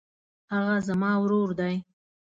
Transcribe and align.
هغه 0.53 0.75
زما 0.87 1.11
ورور 1.21 1.49
دی. 1.59 1.75